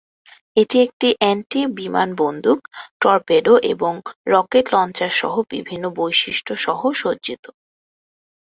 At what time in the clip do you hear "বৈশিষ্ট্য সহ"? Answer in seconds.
5.99-6.79